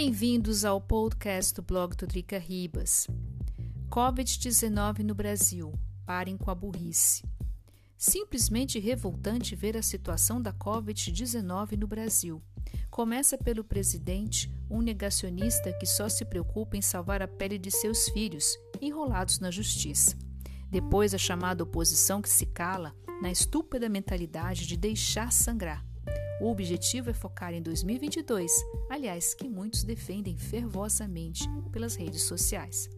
[0.00, 3.08] Bem-vindos ao podcast do blog do Drica Ribas.
[3.90, 5.72] Covid-19 no Brasil.
[6.06, 7.24] Parem com a burrice.
[7.96, 12.40] Simplesmente revoltante ver a situação da Covid-19 no Brasil.
[12.88, 18.08] Começa pelo presidente, um negacionista que só se preocupa em salvar a pele de seus
[18.10, 20.16] filhos, enrolados na justiça.
[20.70, 25.87] Depois, a chamada oposição que se cala na estúpida mentalidade de deixar sangrar.
[26.40, 28.52] O objetivo é focar em 2022,
[28.88, 32.88] aliás, que muitos defendem fervosamente pelas redes sociais.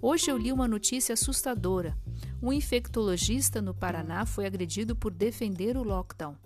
[0.00, 1.98] Hoje eu li uma notícia assustadora.
[2.40, 6.36] Um infectologista no Paraná foi agredido por defender o lockdown.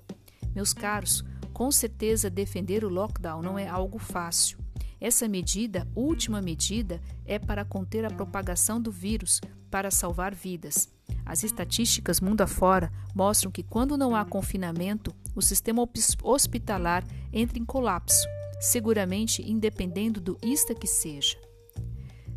[0.55, 1.23] Meus caros,
[1.53, 4.59] com certeza defender o lockdown não é algo fácil.
[4.99, 10.89] Essa medida, última medida, é para conter a propagação do vírus, para salvar vidas.
[11.25, 15.89] As estatísticas mundo afora mostram que quando não há confinamento, o sistema
[16.23, 18.27] hospitalar entra em colapso,
[18.61, 21.39] seguramente independendo do ista que seja.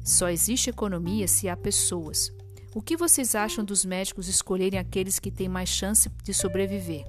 [0.04, 2.32] Só existe economia se há pessoas.
[2.76, 7.06] O que vocês acham dos médicos escolherem aqueles que têm mais chance de sobreviver?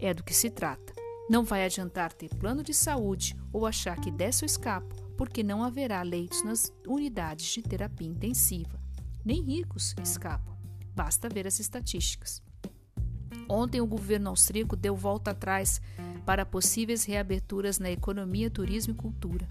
[0.00, 0.92] É do que se trata.
[1.30, 5.62] Não vai adiantar ter plano de saúde ou achar que desce o escapo, porque não
[5.62, 8.80] haverá leitos nas unidades de terapia intensiva.
[9.24, 10.56] Nem ricos escapam.
[10.94, 12.42] Basta ver as estatísticas.
[13.48, 15.80] Ontem, o governo austríaco deu volta atrás
[16.24, 19.48] para possíveis reaberturas na economia, turismo e cultura.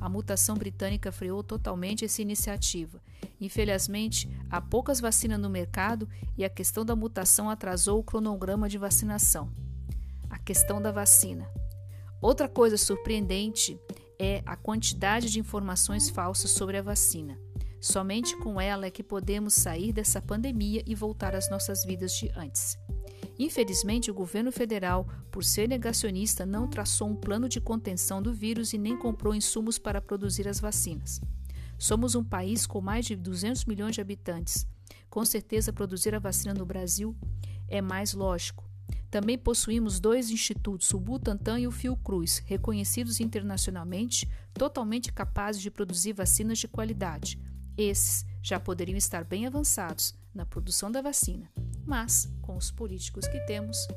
[0.00, 3.00] A mutação britânica freou totalmente essa iniciativa.
[3.40, 8.78] Infelizmente, há poucas vacinas no mercado e a questão da mutação atrasou o cronograma de
[8.78, 9.50] vacinação.
[10.28, 11.46] A questão da vacina.
[12.20, 13.78] Outra coisa surpreendente
[14.18, 17.38] é a quantidade de informações falsas sobre a vacina.
[17.80, 22.30] Somente com ela é que podemos sair dessa pandemia e voltar às nossas vidas de
[22.36, 22.78] antes.
[23.42, 28.74] Infelizmente, o governo federal, por ser negacionista, não traçou um plano de contenção do vírus
[28.74, 31.22] e nem comprou insumos para produzir as vacinas.
[31.78, 34.66] Somos um país com mais de 200 milhões de habitantes.
[35.08, 37.16] Com certeza, produzir a vacina no Brasil
[37.66, 38.68] é mais lógico.
[39.10, 46.12] Também possuímos dois institutos, o Butantan e o Fiocruz, reconhecidos internacionalmente, totalmente capazes de produzir
[46.12, 47.40] vacinas de qualidade.
[47.74, 51.50] Esses já poderiam estar bem avançados na produção da vacina,
[51.86, 53.88] mas com os políticos que temos.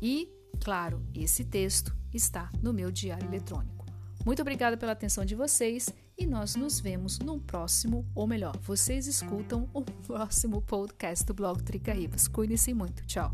[0.00, 0.32] E,
[0.64, 3.84] claro, esse texto está no meu diário eletrônico.
[4.24, 5.88] Muito obrigada pela atenção de vocês
[6.18, 11.62] e nós nos vemos num próximo, ou melhor, vocês escutam o próximo podcast do blog
[11.62, 12.26] Trica Ribas.
[12.26, 13.06] Cuidem-se muito.
[13.06, 13.32] Tchau.